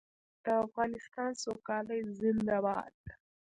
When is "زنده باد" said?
2.19-2.93